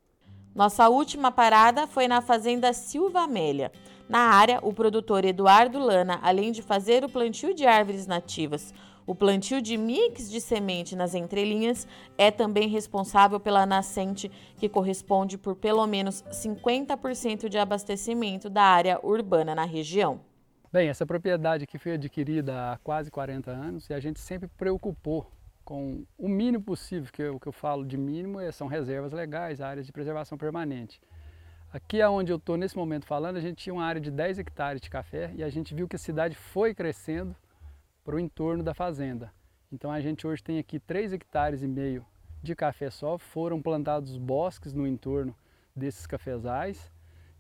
Nossa 0.54 0.90
última 0.90 1.32
parada 1.32 1.88
foi 1.88 2.08
na 2.08 2.22
fazenda 2.22 2.74
Silva 2.74 3.22
Amélia. 3.22 3.72
Na 4.10 4.20
área, 4.20 4.60
o 4.62 4.74
produtor 4.74 5.24
Eduardo 5.24 5.80
Lana, 5.80 6.20
além 6.22 6.52
de 6.52 6.62
fazer 6.62 7.06
o 7.06 7.10
plantio 7.10 7.54
de 7.54 7.66
árvores 7.66 8.06
nativas, 8.06 8.74
o 9.06 9.16
plantio 9.16 9.62
de 9.62 9.78
mix 9.78 10.30
de 10.30 10.40
semente 10.40 10.96
nas 10.96 11.14
entrelinhas, 11.14 11.88
é 12.18 12.32
também 12.32 12.68
responsável 12.68 13.40
pela 13.40 13.66
nascente, 13.66 14.32
que 14.58 14.70
corresponde 14.70 15.38
por 15.38 15.56
pelo 15.56 15.86
menos 15.88 16.24
50% 16.32 17.50
de 17.50 17.58
abastecimento 17.58 18.50
da 18.50 18.64
área 18.64 19.00
urbana 19.04 19.56
na 19.56 19.66
região. 19.66 20.22
Bem, 20.72 20.88
essa 20.88 21.06
propriedade 21.06 21.66
aqui 21.66 21.78
foi 21.78 21.94
adquirida 21.94 22.72
há 22.72 22.78
quase 22.78 23.12
40 23.12 23.52
anos 23.52 23.90
e 23.90 23.94
a 23.94 24.00
gente 24.00 24.20
sempre 24.20 24.48
preocupou 24.58 25.30
com 25.66 26.06
o 26.18 26.30
mínimo 26.30 26.64
possível, 26.64 27.12
que 27.12 27.24
o 27.24 27.40
que 27.40 27.48
eu 27.48 27.52
falo 27.52 27.86
de 27.86 27.98
mínimo 27.98 28.40
é, 28.40 28.52
são 28.52 28.68
reservas 28.68 29.12
legais, 29.12 29.62
áreas 29.62 29.86
de 29.86 29.92
preservação 29.92 30.38
permanente. 30.38 31.02
Aqui 31.74 32.04
onde 32.04 32.32
eu 32.32 32.38
estou 32.38 32.58
nesse 32.58 32.76
momento 32.76 33.06
falando, 33.06 33.38
a 33.38 33.42
gente 33.42 33.56
tinha 33.56 33.74
uma 33.74 33.86
área 33.86 34.02
de 34.02 34.12
10 34.12 34.40
hectares 34.40 34.82
de 34.82 34.90
café 34.90 35.32
e 35.36 35.44
a 35.44 35.50
gente 35.50 35.74
viu 35.74 35.88
que 35.88 35.96
a 35.96 36.00
cidade 36.00 36.36
foi 36.36 36.74
crescendo 36.74 37.36
para 38.04 38.16
o 38.16 38.20
entorno 38.20 38.64
da 38.64 38.74
fazenda. 38.74 39.32
Então 39.72 39.92
a 39.92 40.02
gente 40.02 40.26
hoje 40.28 40.44
tem 40.44 40.60
aqui 40.60 40.80
3 40.80 41.14
hectares 41.14 41.62
e 41.62 41.68
meio 41.68 42.06
de 42.42 42.56
café 42.56 42.90
só, 42.90 43.18
foram 43.18 43.62
plantados 43.62 44.18
bosques 44.18 44.74
no 44.74 44.88
entorno 44.88 45.36
desses 45.76 46.06
cafezais 46.08 46.92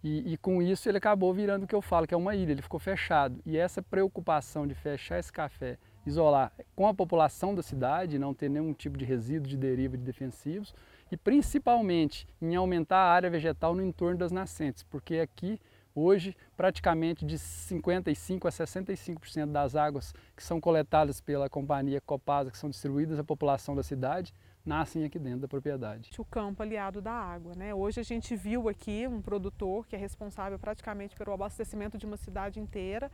e, 0.03 0.33
e, 0.33 0.37
com 0.37 0.61
isso 0.61 0.89
ele 0.89 0.97
acabou 0.97 1.31
virando 1.31 1.63
o 1.63 1.67
que 1.67 1.75
eu 1.75 1.81
falo, 1.81 2.07
que 2.07 2.13
é 2.13 2.17
uma 2.17 2.35
ilha, 2.35 2.53
ele 2.53 2.61
ficou 2.61 2.79
fechado. 2.79 3.39
E 3.45 3.55
essa 3.55 3.83
preocupação 3.83 4.65
de 4.65 4.73
fechar 4.73 5.19
esse 5.19 5.31
café 5.31 5.77
isolar 6.05 6.51
com 6.75 6.87
a 6.87 6.93
população 6.93 7.53
da 7.53 7.61
cidade, 7.61 8.17
não 8.17 8.33
ter 8.33 8.49
nenhum 8.49 8.73
tipo 8.73 8.97
de 8.97 9.05
resíduo 9.05 9.47
de 9.47 9.55
deriva 9.55 9.95
de 9.95 10.03
defensivos 10.03 10.73
e 11.11 11.17
principalmente 11.17 12.27
em 12.41 12.55
aumentar 12.55 12.97
a 12.97 13.11
área 13.11 13.29
vegetal 13.29 13.75
no 13.75 13.83
entorno 13.83 14.17
das 14.17 14.31
nascentes, 14.31 14.81
porque 14.81 15.17
aqui 15.17 15.59
hoje 15.95 16.35
praticamente 16.55 17.25
de 17.25 17.37
55 17.37 18.47
a 18.47 18.51
65% 18.51 19.51
das 19.51 19.75
águas 19.75 20.13
que 20.35 20.43
são 20.43 20.59
coletadas 20.59 21.21
pela 21.21 21.49
companhia 21.49 22.01
Copasa, 22.01 22.51
que 22.51 22.57
são 22.57 22.69
distribuídas 22.69 23.19
à 23.19 23.23
população 23.23 23.75
da 23.75 23.83
cidade, 23.83 24.33
nascem 24.65 25.03
aqui 25.03 25.17
dentro 25.17 25.41
da 25.41 25.47
propriedade. 25.47 26.11
O 26.17 26.25
campo 26.25 26.61
aliado 26.61 27.01
da 27.01 27.11
água. 27.11 27.53
Né? 27.55 27.73
Hoje 27.73 27.99
a 27.99 28.03
gente 28.03 28.35
viu 28.35 28.69
aqui 28.69 29.07
um 29.07 29.21
produtor 29.21 29.87
que 29.87 29.95
é 29.95 29.99
responsável 29.99 30.57
praticamente 30.59 31.15
pelo 31.15 31.33
abastecimento 31.33 31.97
de 31.97 32.05
uma 32.05 32.17
cidade 32.17 32.59
inteira 32.59 33.11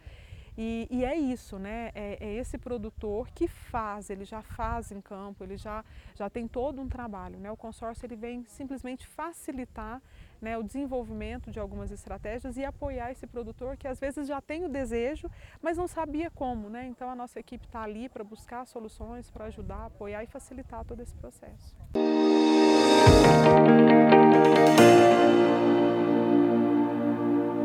e, 0.58 0.88
e, 0.90 1.06
é 1.06 1.16
isso, 1.16 1.60
né? 1.60 1.92
É, 1.94 2.18
é, 2.20 2.34
esse 2.34 2.58
produtor 2.58 3.30
que 3.30 3.48
faz, 3.48 4.10
ele 4.10 4.26
já 4.26 4.42
faz 4.42 4.92
em 4.92 5.00
campo, 5.00 5.44
ele 5.44 5.56
já, 5.56 5.86
já 6.16 6.30
tem 6.30 6.48
todo 6.48 6.82
um 6.82 6.90
trabalho. 6.90 7.38
Né? 7.40 7.52
O 7.52 7.56
consórcio 7.56 8.08
ele 8.08 8.16
vem 8.16 8.44
simplesmente 8.46 9.06
facilitar 9.06 10.02
né, 10.42 10.58
o 10.58 10.64
desenvolvimento 10.64 11.52
de 11.52 11.60
algumas 11.60 11.92
estratégias 11.92 12.58
e 12.58 12.66
apoiar 12.66 13.12
esse 13.12 13.28
produtor 13.28 13.78
que 13.78 13.88
às 13.88 14.00
vezes 14.00 14.28
já 14.28 14.42
tem 14.42 14.66
o 14.66 14.70
desejo, 14.70 15.30
mas 15.62 15.78
não 15.78 15.88
sabia 15.88 16.32
como. 16.32 16.70
Né? 16.70 16.88
Então 16.88 17.08
a 17.08 17.16
nossa 17.16 17.40
equipe 17.40 17.66
está 17.66 17.84
ali 17.84 18.10
para 18.10 18.24
buscar 18.24 18.66
soluções, 18.66 19.30
para 19.30 19.46
ajudar, 19.46 19.86
apoiar 19.86 20.24
e 20.24 20.28
facilitar 20.28 20.84
todo 20.84 21.02
esse 21.02 21.16
processo. 21.16 21.76